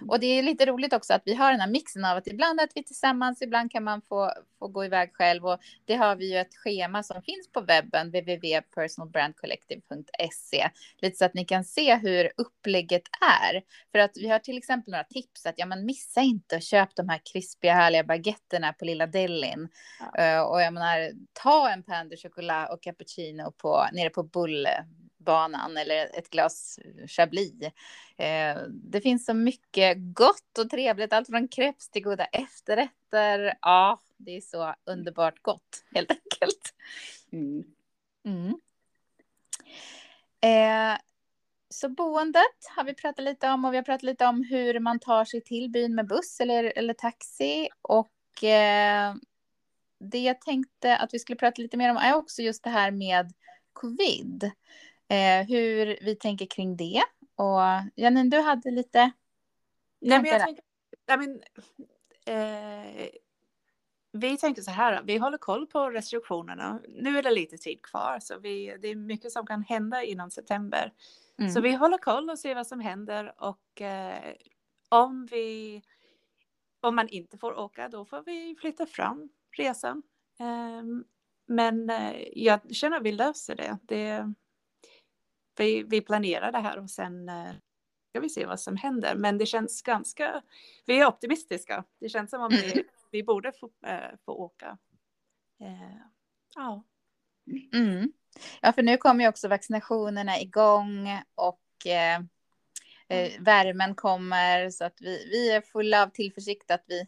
[0.09, 2.61] Och det är lite roligt också att vi har den här mixen av att ibland
[2.61, 6.33] äter vi tillsammans, ibland kan man få, få gå iväg själv och det har vi
[6.33, 10.68] ju ett schema som finns på webben www.personalbrandcollective.se
[10.99, 13.03] lite så att ni kan se hur upplägget
[13.42, 13.62] är.
[13.92, 16.92] För att vi har till exempel några tips att ja, men missa inte att köpa
[16.97, 19.68] de här krispiga härliga baguetterna på lilla Delin
[20.14, 20.37] ja.
[20.37, 24.85] uh, och jag menar ta en pain de chocolat och cappuccino på nere på Bulle
[25.24, 27.62] banan eller ett glas chablis.
[28.16, 33.54] Eh, det finns så mycket gott och trevligt, allt från crepes till goda efterrätter.
[33.60, 36.74] Ja, det är så underbart gott helt enkelt.
[37.32, 37.64] Mm.
[38.24, 38.54] Mm.
[40.40, 40.98] Eh,
[41.68, 44.98] så boendet har vi pratat lite om och vi har pratat lite om hur man
[44.98, 47.68] tar sig till byn med buss eller, eller taxi.
[47.82, 49.14] Och eh,
[49.98, 52.90] det jag tänkte att vi skulle prata lite mer om är också just det här
[52.90, 53.32] med
[53.72, 54.50] covid
[55.14, 57.03] eh, hur vi tänker kring det.
[57.37, 57.61] Och
[57.96, 59.11] Janine, du hade lite...
[60.00, 60.64] Nej, men jag tänker,
[61.12, 61.40] I mean,
[62.27, 63.09] eh,
[64.12, 66.81] vi tänker så här, vi håller koll på restriktionerna.
[66.88, 70.31] Nu är det lite tid kvar, så vi, det är mycket som kan hända inom
[70.31, 70.92] september.
[71.38, 71.50] Mm.
[71.50, 74.35] Så vi håller koll och ser vad som händer och eh,
[74.88, 75.83] om vi
[76.81, 80.03] om man inte får åka, då får vi flytta fram resan.
[80.38, 81.07] Ehm, eh,
[81.46, 81.92] men
[82.33, 83.79] jag känner att vi löser det.
[83.83, 84.33] det
[85.57, 87.53] vi, vi planerar det här och sen eh,
[88.14, 89.14] ska vi se vad som händer.
[89.14, 90.43] Men det känns ganska,
[90.87, 91.85] vi är optimistiska.
[92.01, 92.85] Det känns som om vi, mm.
[93.11, 94.79] vi borde få, äh, få åka.
[95.61, 95.97] Äh,
[96.55, 96.85] ja.
[97.73, 98.12] Mm.
[98.61, 102.21] Ja, för nu kommer ju också vaccinationerna igång och eh,
[103.09, 103.45] mm.
[103.45, 107.07] värmen kommer så att vi, vi är fulla av tillförsikt att vi,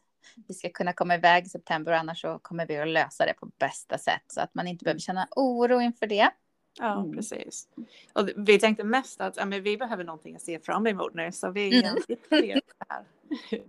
[0.48, 3.34] vi ska kunna komma iväg i september och annars så kommer vi att lösa det
[3.34, 6.30] på bästa sätt så att man inte behöver känna oro inför det.
[6.78, 7.16] Ja, mm.
[7.16, 7.68] precis.
[8.12, 11.32] Och vi tänkte mest att ja, men vi behöver någonting att se fram emot nu,
[11.32, 11.96] så vi mm.
[12.28, 13.04] det här.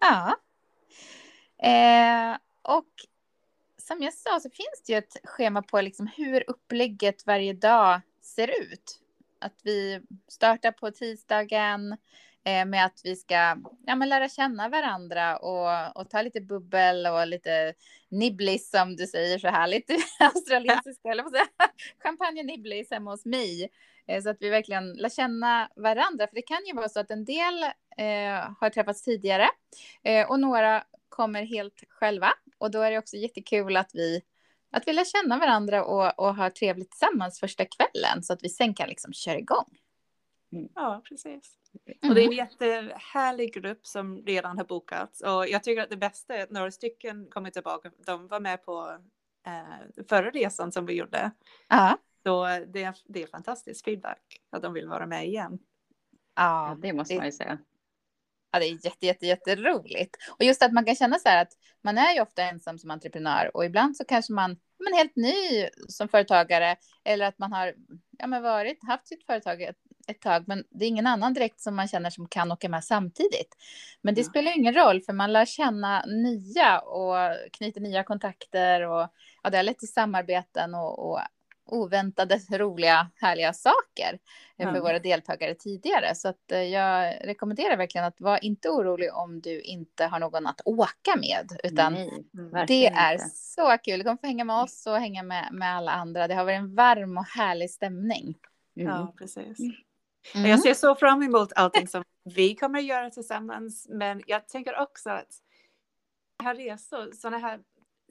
[0.00, 0.36] ja.
[1.62, 2.88] Eh, och
[3.78, 8.00] som jag sa så finns det ju ett schema på liksom hur upplägget varje dag
[8.20, 9.00] ser ut.
[9.38, 11.96] Att vi startar på tisdagen,
[12.44, 17.06] Eh, med att vi ska ja, men lära känna varandra och, och ta lite bubbel
[17.06, 17.74] och lite
[18.10, 21.48] nibblis som du säger så härligt australiensiska, eller vad säger
[22.02, 23.70] champagne nibblis hemma hos mig.
[24.06, 27.10] Eh, så att vi verkligen lär känna varandra, för det kan ju vara så att
[27.10, 27.62] en del
[27.96, 29.48] eh, har träffats tidigare
[30.04, 34.22] eh, och några kommer helt själva och då är det också jättekul att vi
[34.72, 38.48] att vi lär känna varandra och, och har trevligt tillsammans första kvällen så att vi
[38.48, 39.76] sen kan liksom köra igång.
[40.52, 40.68] Mm.
[40.74, 41.56] Ja, precis.
[41.86, 42.10] Mm.
[42.10, 45.96] Och det är en jättehärlig grupp som redan har bokats och jag tycker att det
[45.96, 47.90] bästa är att några stycken kommer tillbaka.
[48.06, 48.98] De var med på
[49.46, 51.30] eh, förra resan som vi gjorde.
[51.68, 51.98] Ja.
[52.22, 55.58] Så det är, det är fantastisk feedback att de vill vara med igen.
[56.34, 57.58] Ja, det måste man ju säga.
[58.52, 60.16] Ja, det är jätte, jätte, jätteroligt.
[60.38, 62.90] Och just att man kan känna så här att man är ju ofta ensam som
[62.90, 67.74] entreprenör och ibland så kanske man men helt ny som företagare eller att man har
[68.18, 69.76] ja, men varit, haft sitt företag ett,
[70.10, 72.84] ett tag, men det är ingen annan direkt som man känner som kan åka med
[72.84, 73.56] samtidigt.
[74.02, 74.26] Men det ja.
[74.26, 77.16] spelar ingen roll, för man lär känna nya och
[77.52, 79.08] knyter nya kontakter och
[79.42, 81.20] ja, det har lett till samarbeten och, och,
[81.70, 84.18] oväntade, roliga, härliga saker
[84.56, 84.72] Ja.
[84.72, 86.14] för våra deltagare tidigare.
[86.14, 90.46] Så att eh, jag rekommenderar verkligen att vara inte orolig om du inte har någon
[90.46, 93.28] att åka med, utan Nej, det är inte.
[93.28, 93.98] så kul.
[93.98, 96.28] Du kommer få hänga med oss och hänga med, med alla andra.
[96.28, 98.34] Det har varit en varm och härlig stämning.
[98.76, 98.88] Mm.
[98.88, 99.58] Ja, precis.
[100.34, 100.50] Mm.
[100.50, 103.86] Jag ser så fram emot allting som vi kommer att göra tillsammans.
[103.90, 105.42] Men jag tänker också att
[106.42, 107.60] här resor, sådana här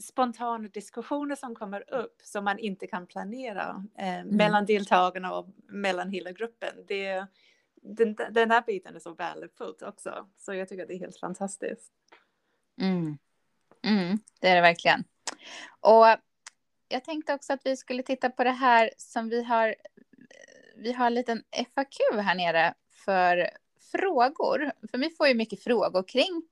[0.02, 6.10] spontana diskussioner som kommer upp som man inte kan planera eh, mellan deltagarna och mellan
[6.10, 6.74] hela gruppen.
[6.88, 7.26] Det,
[7.82, 10.30] den, den här biten är så värdefullt också.
[10.38, 11.92] Så jag tycker att det är helt fantastiskt.
[12.82, 13.18] Mm.
[13.82, 15.04] Mm, det är det verkligen.
[15.80, 16.06] Och
[16.88, 19.76] jag tänkte också att vi skulle titta på det här som vi har.
[20.80, 21.44] Vi har en liten
[21.76, 22.74] FAQ här nere
[23.06, 23.50] för
[23.92, 24.72] frågor.
[24.92, 26.44] För vi får ju mycket frågor kring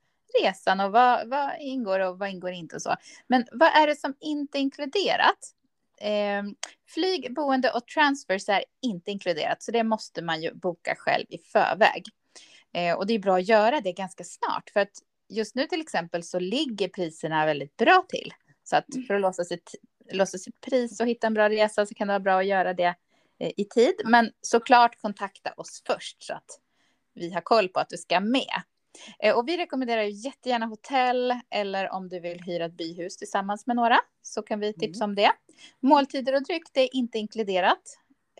[0.43, 2.95] resan och vad, vad ingår och vad ingår inte och så.
[3.27, 5.53] Men vad är det som inte är inkluderat?
[6.01, 6.43] Eh,
[6.87, 11.37] flyg, boende och transfers är inte inkluderat, så det måste man ju boka själv i
[11.37, 12.03] förväg.
[12.73, 14.91] Eh, och det är bra att göra det ganska snart, för att
[15.29, 18.33] just nu till exempel så ligger priserna väldigt bra till.
[18.63, 19.75] Så att för att låsa sitt,
[20.11, 22.73] låsa sitt pris och hitta en bra resa så kan det vara bra att göra
[22.73, 22.95] det
[23.39, 23.93] i tid.
[24.05, 26.59] Men såklart kontakta oss först så att
[27.13, 28.61] vi har koll på att du ska med.
[29.19, 33.75] Eh, Och vi rekommenderar jättegärna hotell eller om du vill hyra ett byhus tillsammans med
[33.75, 35.31] några så kan vi tipsa om det.
[35.79, 37.97] Måltider och dryck det är inte inkluderat.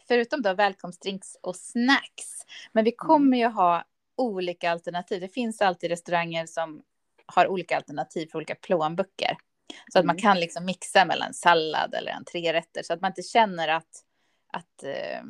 [0.08, 2.46] Förutom då välkomstdrinks och snacks.
[2.72, 3.84] Men vi kommer ju ha
[4.18, 5.22] olika alternativ.
[5.22, 6.84] Det finns alltid restauranger som
[7.26, 9.38] har olika alternativ för olika plånböcker.
[9.94, 10.22] Så att man Mm.
[10.22, 14.04] kan liksom mixa mellan sallad eller en trerätter så att man inte känner att,
[14.48, 15.24] att eh,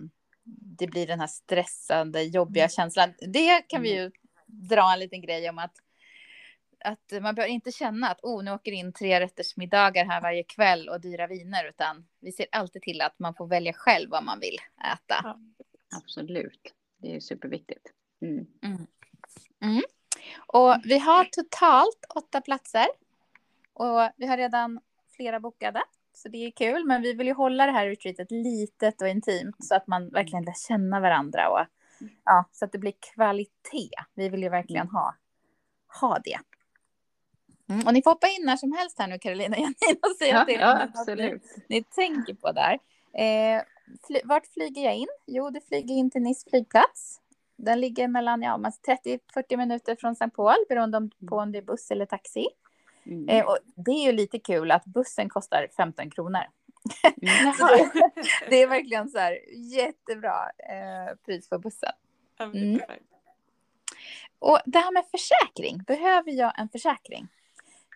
[0.77, 3.13] det blir den här stressande, jobbiga känslan.
[3.19, 4.11] Det kan vi ju
[4.45, 5.73] dra en liten grej om att
[6.79, 10.43] att man behöver inte känna att oh, nu åker in tre rätters middagar här varje
[10.43, 14.23] kväll och dyra viner, utan vi ser alltid till att man får välja själv vad
[14.23, 14.57] man vill
[14.93, 15.21] äta.
[15.23, 15.39] Ja.
[15.95, 16.73] Absolut.
[16.97, 17.91] Det är superviktigt.
[19.61, 19.81] Mm.
[20.47, 22.87] Och vi har totalt åtta platser.
[23.73, 24.79] Och vi har redan
[25.15, 25.83] flera bokade.
[26.17, 26.85] Så det är kul.
[26.85, 29.55] Men vi vill ju hålla det här retreatet litet och intimt.
[29.59, 31.49] Så att man verkligen lär känna varandra.
[31.49, 31.65] Och,
[32.25, 33.89] ja, så att det blir kvalitet.
[34.13, 35.15] Vi vill ju verkligen ha,
[36.01, 36.39] ha det.
[37.69, 40.15] Mm, och ni får hoppa in när som helst här nu Carolina och Janine och
[40.17, 41.43] säga Ja, till ja, absolut.
[41.69, 42.79] Ni, ni tänker på där.
[43.13, 43.61] Eh,
[44.07, 45.07] fly, vart flyger jag in?
[45.25, 47.21] Jo, du flyger in till Nice flygplats.
[47.55, 50.29] Den ligger mellan ja, 30-40 minuter från St.
[50.29, 52.47] Paul beroende på om det är buss eller taxi.
[53.07, 53.29] Mm.
[53.29, 56.41] Eh, och det är ju lite kul att bussen kostar 15 kronor.
[57.03, 57.53] Mm.
[58.49, 61.91] Det, är verkligen så här jättebra eh, pris på bussen.
[62.39, 62.81] Mm.
[64.39, 67.27] Och det här med försäkring, behöver jag en försäkring?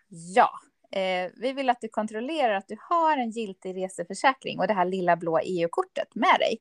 [0.08, 0.50] Ja,
[0.90, 4.84] eh, vi vill att du kontrollerar att du har en giltig reseförsäkring och det här
[4.84, 6.58] lilla blå EU-kortet med dig.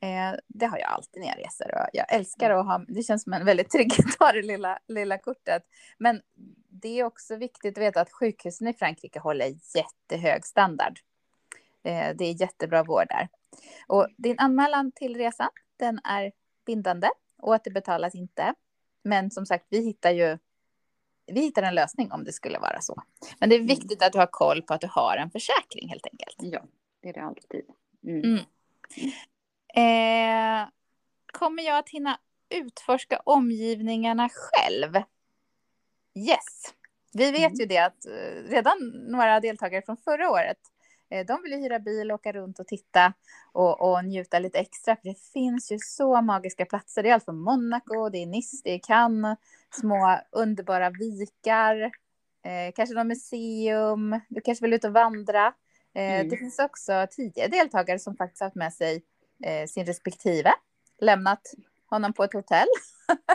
[0.00, 3.22] Eh, det har jag alltid när jag reser och jag älskar att ha, det känns
[3.22, 5.62] som en väldigt trygghet att ha det lilla, lilla kortet.
[5.98, 6.22] Men
[6.68, 10.98] det är också viktigt att veta att sjukhusen i Frankrike håller jättehög standard.
[11.82, 13.28] Eh, det är jättebra vård där.
[13.86, 16.32] Och din anmälan till resan, den är
[16.66, 17.08] bindande
[17.38, 18.54] och återbetalas inte.
[19.02, 20.38] Men som sagt, vi hittar ju
[21.26, 23.02] vi hittar en lösning om det skulle vara så.
[23.38, 26.06] Men det är viktigt att du har koll på att du har en försäkring helt
[26.06, 26.36] enkelt.
[26.38, 26.62] Ja,
[27.00, 27.64] det är det alltid.
[28.04, 28.24] Mm.
[28.24, 28.44] Mm.
[29.74, 30.68] Eh,
[31.32, 34.94] kommer jag att hinna utforska omgivningarna själv?
[36.14, 36.74] Yes.
[37.12, 37.54] Vi vet Mm.
[37.60, 38.78] ju det att eh, redan
[39.08, 40.58] några deltagare från förra året,
[41.10, 43.12] eh, de vill hyra bil, åka runt och titta
[43.52, 44.96] och, och njuta lite extra.
[44.96, 47.02] För det finns ju så magiska platser.
[47.02, 49.38] Det är allt från Monaco, det är Nice, det är Cannes,
[49.80, 51.76] små underbara vikar,
[52.44, 55.46] eh, kanske något museum, du kanske vill ut och vandra.
[55.94, 56.28] Eh, Mm.
[56.28, 59.02] Det finns också tio deltagare som faktiskt haft med sig
[59.42, 60.52] eh, sin respektive,
[61.00, 61.54] lämnat
[61.86, 62.68] honom på ett hotell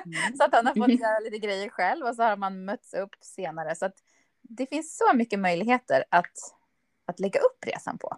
[0.05, 0.35] Mm.
[0.37, 3.15] så att han har fått göra lite grejer själv och så har man mötts upp
[3.21, 3.75] senare.
[3.75, 3.95] Så att
[4.41, 6.37] det finns så mycket möjligheter att,
[7.05, 8.17] att lägga upp resan på.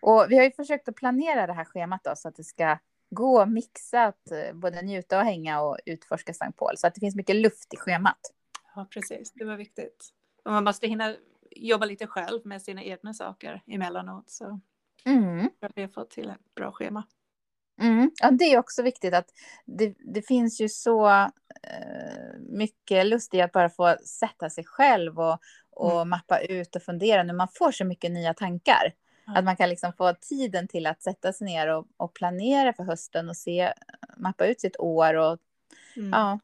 [0.00, 2.78] Och vi har ju försökt att planera det här schemat då, så att det ska
[3.10, 6.76] gå att mixa att eh, både njuta och hänga och utforska Sankt Paul.
[6.76, 8.20] Så att det finns mycket luft i schemat.
[8.74, 9.32] Ja, precis.
[9.32, 10.08] Det var viktigt.
[10.44, 11.16] Och man måste hinna
[11.50, 14.30] jobba lite själv med sina egna saker emellanåt.
[14.30, 14.60] Så
[15.08, 15.50] Mm.
[15.60, 17.02] jag har fått till ett bra schema.
[17.80, 18.10] Mm.
[18.20, 19.30] Ja, det är också viktigt att
[19.64, 21.08] det, det finns ju så
[21.62, 25.38] eh, mycket lust i att bara få sätta sig själv och,
[25.70, 26.08] och Mm.
[26.08, 27.22] mappa ut och fundera.
[27.22, 28.94] Nu man får så mycket nya tankar.
[29.26, 32.82] Att man kan liksom få tiden till att sätta sig ner och, och planera för
[32.84, 33.72] hösten och se,
[34.16, 35.38] mappa ut sitt år och
[35.96, 36.10] Mm.
[36.10, 36.38] ja,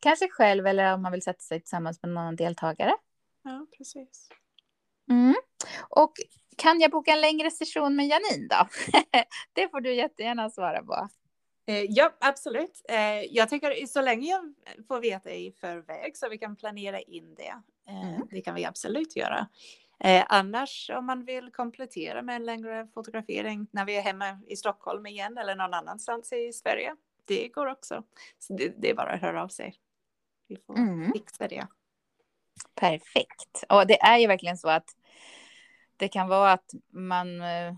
[0.00, 2.92] kanske själv eller om man vill sätta sig tillsammans med någon deltagare.
[3.42, 4.28] ja, precis.
[5.10, 5.34] Mm.
[5.88, 6.12] Och
[6.60, 8.68] kan jag boka en längre session med Janine då?
[9.52, 11.08] det får du jättegärna svara på.
[11.66, 12.82] Eh, ja, absolut.
[12.88, 14.54] Eh, jag tycker så länge jag
[14.88, 17.54] får veta i förväg så vi kan planera in det.
[17.88, 18.28] Eh, mm.
[18.30, 19.48] Det kan vi absolut göra.
[20.26, 25.06] Annars om man vill komplettera med en längre fotografering när vi är hemma i Stockholm
[25.06, 26.96] igen eller någon annanstans i Sverige.
[27.24, 28.02] Det går också.
[28.38, 29.74] Så det, det är bara att höra av sig.
[30.48, 31.12] Vi får mm.
[31.12, 31.66] fixa det.
[32.74, 33.64] Perfekt.
[33.68, 34.96] Och det är ju verkligen så att
[36.00, 37.74] det kan vara att man eh,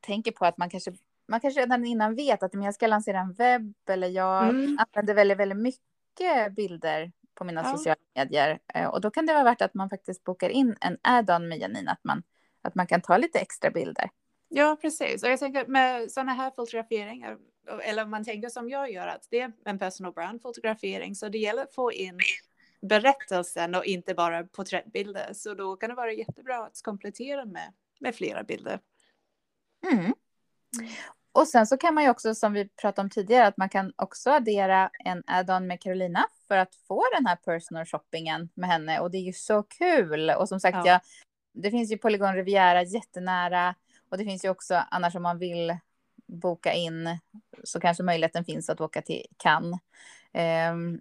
[0.00, 0.92] tänker på att man kanske
[1.28, 4.78] man kanske redan innan vet att jag ska lansera en webb eller jag mm.
[4.78, 7.76] använder väldigt, väldigt mycket bilder på mina ja.
[7.76, 8.58] sociala medier.
[8.74, 11.58] Eh, och då kan det vara värt att man faktiskt bokar in en add-on med
[11.58, 12.22] Janine, att man,
[12.62, 14.10] att man kan ta lite extra bilder.
[14.48, 15.22] Ja, precis.
[15.22, 17.38] Och jag tänker med sådana här fotograferingar,
[17.82, 21.28] eller om man tänker som jag gör, att det är en personal brand fotografering, så
[21.28, 22.20] det gäller att få in
[22.80, 25.32] berättelsen och inte bara porträttbilder.
[25.32, 28.80] Så då kan det vara jättebra att komplettera med, med flera bilder.
[29.92, 29.98] Mm.
[29.98, 30.14] mm.
[31.32, 33.92] Och sen så kan man ju också, som vi pratade om tidigare, att man kan
[33.96, 39.00] också addera en add-on med Carolina för att få den här personal shoppingen med henne.
[39.00, 40.30] Och det är ju så kul.
[40.30, 40.86] Och som sagt, ja.
[40.86, 41.00] ja
[41.52, 43.74] det finns ju Polygon Riviera jättenära.
[44.10, 45.78] Och det finns ju också, annars om man vill
[46.26, 47.18] boka in,
[47.64, 49.80] så kanske möjligheten finns att åka till Cannes.
[50.72, 51.00] Um,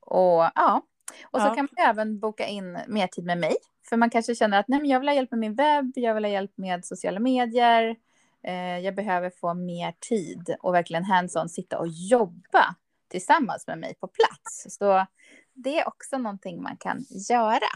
[0.00, 0.82] och ja,
[1.24, 1.54] och så ja.
[1.54, 3.56] kan man även boka in mer tid med mig.
[3.88, 6.14] För man kanske känner att nej, men jag vill ha hjälp med min webb, jag
[6.14, 7.96] vill ha hjälp med sociala medier.
[8.42, 12.74] Eh, jag behöver få mer tid och verkligen hands-on sitta och jobba
[13.08, 14.66] tillsammans med mig på plats.
[14.68, 15.06] Så
[15.52, 17.68] det är också någonting man kan göra.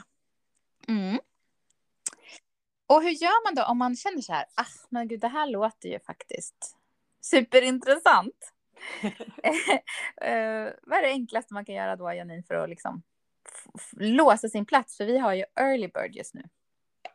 [0.89, 1.19] Mm.
[2.87, 5.47] Och hur gör man då om man känner så här, ah, men gud, det här
[5.47, 6.77] låter ju faktiskt
[7.21, 8.53] superintressant.
[9.05, 9.11] uh,
[10.83, 13.03] vad är det enklaste man kan göra då, Janine, för att liksom
[13.93, 14.97] låsa sin plats?
[14.97, 16.43] För vi har ju early bird just nu.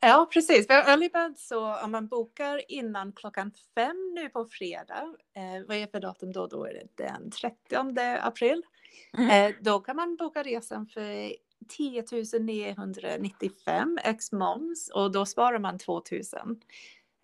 [0.01, 0.67] Ja, precis.
[0.67, 5.81] För Earlybird så om man bokar innan klockan fem nu på fredag, eh, vad är
[5.81, 6.47] det för datum då?
[6.47, 7.75] Då är det den 30
[8.21, 8.63] april.
[9.17, 9.29] Mm.
[9.29, 11.31] Eh, då kan man boka resan för
[11.67, 12.03] 10
[12.39, 16.21] 995 ex moms och då sparar man 2 000.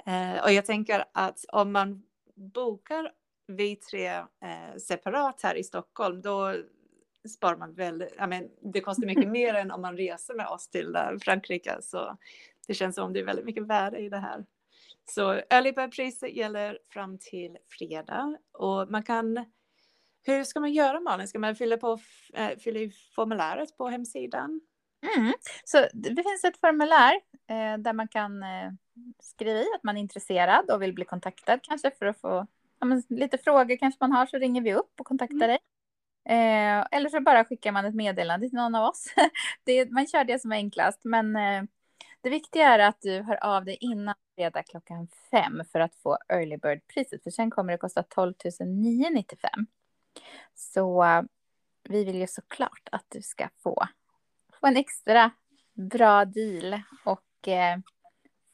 [0.06, 2.04] Eh, och jag tänker att om man
[2.36, 3.12] bokar
[3.48, 6.56] vi tre eh, separat här i Stockholm, då
[7.30, 10.70] sparar man väldigt, I mean, det kostar mycket mer än om man reser med oss
[10.70, 11.78] till uh, Frankrike.
[11.82, 12.18] Så
[12.68, 14.46] det känns som det är väldigt mycket värde i det här.
[15.06, 19.46] Så early bird-priset gäller fram till fredag och man kan
[20.26, 21.28] hur ska man göra Malin?
[21.28, 22.00] Ska man fylla, på,
[22.34, 24.62] äh, fylla i formuläret på hemsidan?
[25.18, 25.34] Mm.
[25.64, 27.14] Så det finns ett formulär
[27.50, 28.72] eh, där man kan eh,
[29.24, 32.48] skriva i att man är intresserad och vill bli kontaktad kanske för att få
[32.80, 35.48] ja, lite frågor kanske man har så ringer vi upp och kontaktar mm.
[35.48, 35.60] dig.
[36.26, 39.06] Eh, eller så bara skickar man ett meddelande till någon av oss.
[39.64, 41.64] det, man kör det som är enklast men eh,
[42.22, 46.18] det viktiga är att du hör av dig innan fredag klockan fem för att få
[46.30, 49.50] early bird-priset, för sen kommer det kosta 12 995.
[50.56, 51.06] Så
[51.90, 53.88] vi vill ju såklart att du ska få,
[54.60, 55.32] få en extra
[55.74, 57.78] bra deal och eh,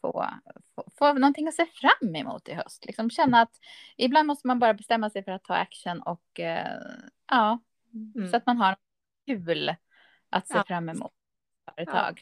[0.02, 0.30] få,
[0.76, 2.86] få, få någonting att se fram emot i höst.
[2.86, 3.60] Liksom känna att
[3.98, 6.82] ibland måste man bara bestämma sig för att ta action och eh,
[7.28, 7.60] ja,
[8.16, 8.32] mm.
[8.32, 8.78] så att man har
[9.26, 9.76] kul
[10.30, 10.64] att se ja.
[10.68, 11.14] fram emot
[11.76, 12.22] företag.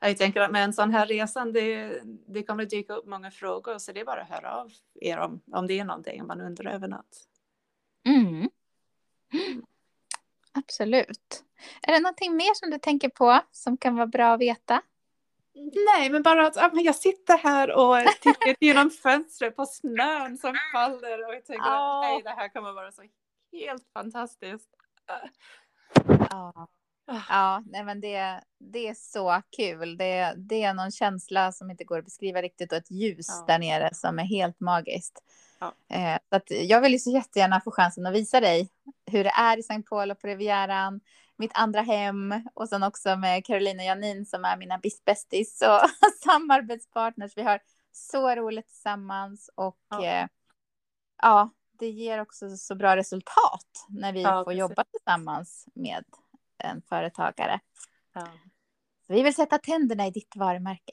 [0.00, 0.08] Ja.
[0.08, 3.30] Jag tänker att med en sån här resa, det, det kommer att dyka upp många
[3.30, 6.40] frågor, så det är bara att höra av er om, om det är någonting, man
[6.40, 7.26] undrar över något.
[8.06, 8.50] Mm.
[10.52, 11.44] Absolut.
[11.82, 14.82] Är det någonting mer som du tänker på som kan vara bra att veta?
[15.54, 21.26] Nej, men bara att jag sitter här och tittar genom fönstret på snön som faller
[21.26, 21.72] och jag tänker oh.
[21.72, 23.02] att nej, det här kommer vara så
[23.52, 24.70] helt fantastiskt.
[25.06, 25.20] Ja.
[26.30, 26.66] Ah.
[27.28, 29.96] Ja, nej men det, det är så kul.
[29.96, 33.44] Det, det är någon känsla som inte går att beskriva riktigt och ett ljus ja.
[33.46, 35.22] där nere som är helt magiskt.
[35.58, 35.74] Ja.
[35.96, 38.68] Eh, så att jag vill ju så jättegärna få chansen att visa dig
[39.06, 41.00] hur det är i Sankt Paul och på Rivieran,
[41.40, 45.90] mitt andra hem och sen också med Carolina och Janine som är mina bästis och
[46.24, 47.32] samarbetspartners.
[47.36, 47.60] Vi har
[47.92, 50.04] så roligt tillsammans och ja.
[50.04, 50.26] Eh,
[51.22, 54.60] ja, det ger också så bra resultat när vi ja, får precis.
[54.60, 56.04] jobba tillsammans med
[56.58, 57.60] en företagare.
[58.12, 58.28] Ja.
[59.08, 60.92] Vi vill sätta tänderna i ditt varumärke.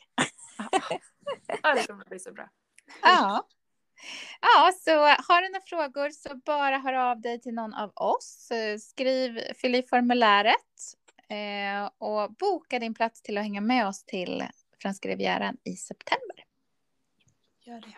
[1.63, 2.49] Ja, det kommer bli så bra.
[3.01, 3.47] Ja.
[4.41, 8.49] Ja, så har du några frågor så bara hör av dig till någon av oss.
[8.79, 10.55] Skriv, fyll i formuläret
[11.29, 14.43] eh, och boka din plats till att hänga med oss till
[14.81, 16.43] Franska Rivieran i september.
[17.59, 17.97] Gör det.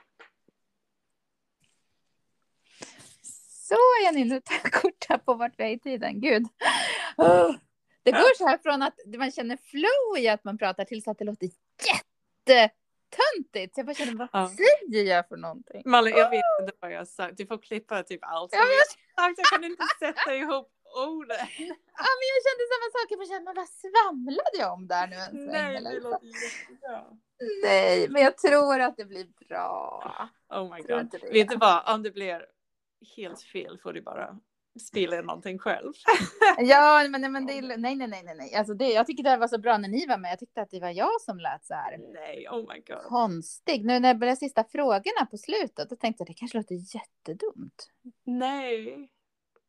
[3.70, 6.22] Så Jenny, nu tar jag kort på vart vi är i tiden.
[6.22, 6.48] Gud.
[8.04, 11.12] Det går så här från att man känner flow i att man pratar till så
[11.12, 11.50] att det låter
[11.88, 12.70] jätte
[13.10, 13.78] töntigt.
[13.78, 14.52] Jag bara kände, vad ja.
[14.58, 15.82] säger jag för någonting?
[15.86, 17.38] Malin, jag vet inte vad jag sagt.
[17.38, 19.40] Du får klippa typ allt som ja, jag har sagt.
[19.40, 21.46] Jag kan inte sätta ihop orden.
[22.02, 23.06] Ja, men jag kände samma sak.
[23.10, 27.06] Jag bara kände, vad svamlade jag om där nu en Nej, det låter jättebra.
[27.64, 30.30] Nej, men jag tror att det blir bra.
[30.50, 31.16] Oh my god.
[31.32, 32.46] Vet du vad, om det blir
[33.16, 34.40] helt fel får du bara
[34.80, 35.94] spela någonting själv.
[36.58, 39.58] ja, men, men det, nej, nej, nej, nej, alltså det, jag tycker det var så
[39.58, 40.32] bra när ni var med.
[40.32, 41.98] Jag tyckte att det var jag som lät så här.
[41.98, 43.04] Nej, oh my god.
[43.04, 43.86] Konstig.
[43.86, 47.90] Nu när jag började sista frågorna på slutet, då tänkte jag det kanske låter jättedumt.
[48.24, 49.10] Nej.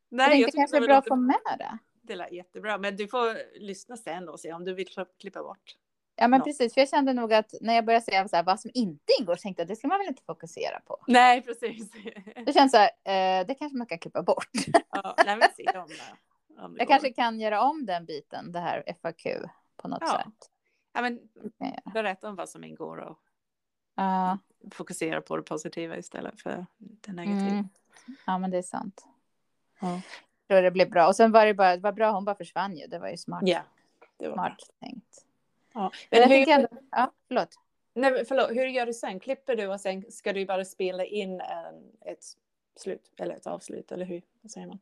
[0.09, 1.77] Nej, jag, jag det kanske är bra att få med det.
[2.01, 4.87] Det lät jättebra, men du får lyssna sen och se om du vill
[5.19, 5.77] klippa bort.
[6.21, 8.59] Ja men precis, för jag kände nog att när jag började säga så här, vad
[8.59, 10.97] som inte ingår så tänkte jag att det ska man väl inte fokusera på.
[11.07, 11.91] Nej precis.
[12.45, 14.49] Det känns så här, eh, det kanske man kan klippa bort.
[14.91, 15.87] Ja, nej, men se om,
[16.65, 16.93] om jag går.
[16.93, 19.23] kanske kan göra om den biten, det här FAQ
[19.77, 20.07] på något ja.
[20.17, 20.49] sätt.
[20.93, 21.19] Ja men
[21.93, 23.19] berätta om vad som ingår och
[23.99, 24.35] uh.
[24.71, 27.49] fokusera på det positiva istället för det negativa.
[27.49, 27.69] Mm.
[28.25, 29.07] Ja men det är sant.
[29.79, 30.01] Ja.
[30.47, 31.07] Jag tror det blir bra.
[31.07, 32.87] Och sen var det bara, det var bra, hon bara försvann ju.
[32.87, 33.43] Det var ju smart.
[33.45, 33.61] Ja,
[34.17, 34.87] det var smart bra.
[34.87, 35.25] tänkt.
[35.73, 35.91] Ja.
[36.09, 37.55] Men hur, ändå, ja, förlåt.
[37.93, 38.49] Nej, förlåt.
[38.49, 39.19] Hur gör du sen?
[39.19, 42.23] Klipper du och sen ska du bara spela in en, ett
[42.79, 44.21] slut eller ett avslut eller hur?
[44.41, 44.79] Vad säger man?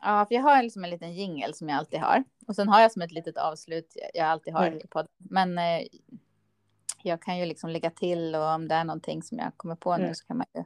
[0.00, 2.80] Ja, för jag har liksom en liten jingel som jag alltid har och sen har
[2.80, 4.80] jag som ett litet avslut jag alltid har mm.
[4.90, 5.86] på Men eh,
[7.02, 9.92] jag kan ju liksom lägga till och om det är någonting som jag kommer på
[9.92, 10.08] mm.
[10.08, 10.64] nu så kan man ju.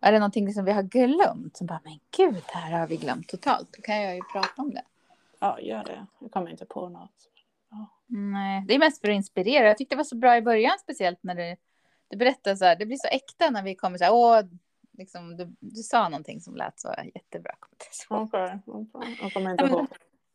[0.00, 3.28] Är det någonting som vi har glömt som bara men gud, här har vi glömt
[3.28, 3.68] totalt.
[3.76, 4.82] Då kan jag ju prata om det.
[5.38, 6.06] Ja, gör det.
[6.18, 7.28] Jag kommer inte på något.
[8.06, 9.66] Nej, det är mest för att inspirera.
[9.66, 11.56] Jag tyckte det var så bra i början, speciellt när du,
[12.08, 12.76] du berättade så här.
[12.76, 14.12] Det blir så äkta när vi kommer så här.
[14.12, 14.42] Åh,
[14.98, 17.54] liksom, du, du sa någonting som lät så jättebra.
[18.08, 19.86] Okej, okay, jag kommer inte ihåg.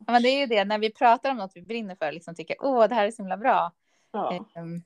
[0.06, 2.34] Ja, men det är ju det, när vi pratar om något vi brinner för, liksom
[2.34, 3.72] tycker åh, det här är så himla bra.
[4.12, 4.46] Ja.
[4.54, 4.82] Ehm,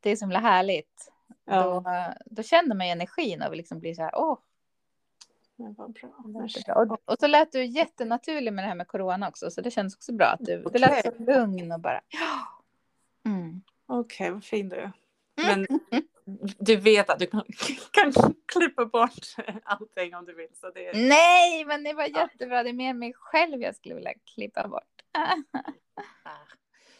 [0.00, 1.12] det är så himla härligt.
[1.44, 1.62] Ja.
[1.62, 1.84] Då,
[2.26, 4.38] då känner man energin och liksom blir så här, åh,
[5.58, 6.74] men vad bra.
[6.74, 9.96] Och, och, så lät du jättenaturlig med det här med corona också, så det känns
[9.96, 10.72] också bra att du, okay.
[10.72, 12.00] du lät så lugn och bara...
[13.26, 13.62] Mm.
[13.86, 14.92] Okej, okay, vad fin du är.
[15.36, 15.66] Men
[16.58, 17.44] du vet att du kan,
[17.90, 18.12] kan
[18.46, 19.34] klippa bort
[19.64, 20.54] allting om du vill.
[20.54, 20.92] Så det...
[20.92, 22.62] Nej, men det var jättebra.
[22.62, 25.02] Det är mer mig själv jag skulle vilja klippa bort.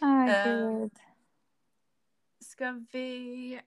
[0.00, 0.88] ah, uh,
[2.40, 3.60] ska vi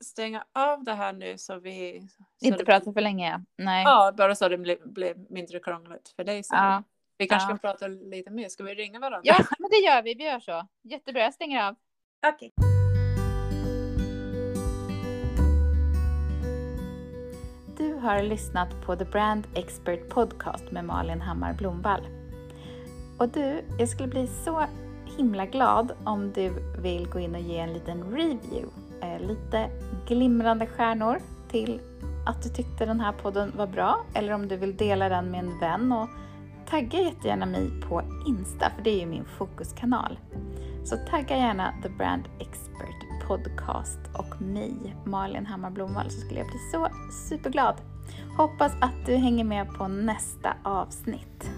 [0.00, 2.08] stänga av det här nu så vi...
[2.40, 3.84] Så inte det, prata för länge, nej.
[3.84, 6.42] Ja, bara så det blir, blir mindre krångligt för dig.
[6.42, 6.82] Så ja.
[7.18, 7.48] Vi kanske ja.
[7.48, 8.48] kan prata lite mer.
[8.48, 9.20] Ska vi ringa varandra?
[9.24, 10.14] Ja, men det gör vi.
[10.14, 10.66] Vi gör så.
[10.82, 11.74] Jättebra, jag stänger av.
[12.26, 12.52] Okej.
[12.56, 12.76] Okay.
[17.76, 22.06] Du har lyssnat på The Brand Expert Podcast med Malin Hammar Blomvall.
[23.18, 24.66] Och du, jag skulle bli så
[25.16, 28.68] himla glad om du vill gå in och ge en liten review
[29.02, 29.70] Eh, lite
[30.06, 31.18] glimrande stjärnor
[31.48, 31.80] till
[32.26, 35.40] att du tyckte den här podden var bra eller om du vill dela den med
[35.40, 36.08] en vän och
[36.70, 40.18] tagga jättegärna mig på Insta för det är ju min fokuskanal.
[40.84, 46.48] Så tagga gärna The Brand Expert Podcast och mig, Malin Hammar Blomvall, så skulle jag
[46.48, 46.88] bli så
[47.28, 47.74] superglad.
[48.36, 51.50] Hoppas att du hänger med på nästa avsnitt.